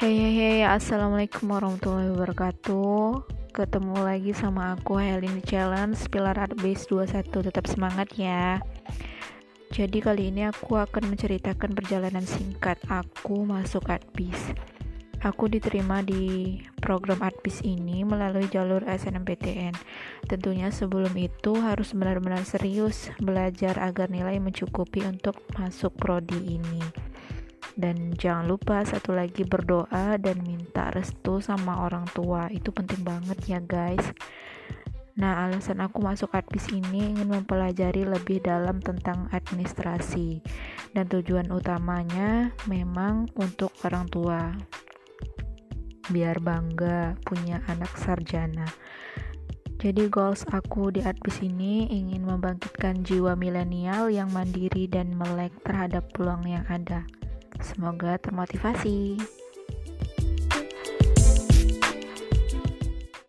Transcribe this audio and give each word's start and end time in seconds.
Hey 0.00 0.16
hey 0.16 0.32
hey, 0.32 0.58
assalamualaikum 0.64 1.52
warahmatullahi 1.52 2.08
wabarakatuh. 2.16 3.20
Ketemu 3.52 4.00
lagi 4.00 4.32
sama 4.32 4.72
aku 4.72 4.96
Helin 4.96 5.44
Challenge 5.44 5.92
Pilar 6.08 6.40
Art 6.40 6.56
Base 6.56 6.88
21. 6.88 7.28
Tetap 7.28 7.68
semangat 7.68 8.08
ya. 8.16 8.64
Jadi 9.68 10.00
kali 10.00 10.32
ini 10.32 10.48
aku 10.48 10.80
akan 10.80 11.04
menceritakan 11.04 11.76
perjalanan 11.76 12.24
singkat 12.24 12.80
aku 12.88 13.44
masuk 13.44 13.92
Art 13.92 14.08
Base. 14.16 14.56
Aku 15.20 15.52
diterima 15.52 16.00
di 16.00 16.56
program 16.80 17.20
Artbis 17.20 17.60
ini 17.60 18.00
melalui 18.00 18.48
jalur 18.48 18.80
SNMPTN. 18.88 19.76
Tentunya 20.24 20.72
sebelum 20.72 21.12
itu 21.12 21.60
harus 21.60 21.92
benar-benar 21.92 22.48
serius 22.48 23.12
belajar 23.20 23.76
agar 23.76 24.08
nilai 24.08 24.40
mencukupi 24.40 25.04
untuk 25.04 25.36
masuk 25.60 25.92
prodi 26.00 26.56
ini. 26.56 26.80
Dan 27.80 28.12
jangan 28.12 28.44
lupa 28.44 28.84
satu 28.84 29.16
lagi 29.16 29.48
berdoa 29.48 30.20
dan 30.20 30.44
minta 30.44 30.92
restu 30.92 31.40
sama 31.40 31.80
orang 31.88 32.04
tua. 32.12 32.52
Itu 32.52 32.76
penting 32.76 33.00
banget 33.00 33.40
ya, 33.48 33.58
guys. 33.64 34.04
Nah, 35.16 35.48
alasan 35.48 35.80
aku 35.80 36.04
masuk 36.04 36.32
Artbis 36.36 36.68
ini 36.68 37.16
ingin 37.16 37.28
mempelajari 37.32 38.04
lebih 38.04 38.44
dalam 38.44 38.84
tentang 38.84 39.28
administrasi 39.32 40.40
dan 40.92 41.08
tujuan 41.08 41.48
utamanya 41.52 42.52
memang 42.68 43.28
untuk 43.36 43.68
orang 43.84 44.08
tua 44.08 44.52
biar 46.10 46.42
bangga 46.42 47.14
punya 47.22 47.62
anak 47.70 47.94
sarjana. 48.00 48.66
Jadi 49.80 50.12
goals 50.12 50.44
aku 50.52 50.92
di 50.92 51.00
Adbis 51.00 51.40
ini 51.40 51.88
ingin 51.88 52.28
membangkitkan 52.28 53.00
jiwa 53.00 53.32
milenial 53.32 54.12
yang 54.12 54.28
mandiri 54.28 54.84
dan 54.84 55.16
melek 55.16 55.56
terhadap 55.64 56.04
peluang 56.12 56.44
yang 56.44 56.66
ada. 56.68 57.08
Semoga 57.60 58.16
termotivasi. 58.18 59.39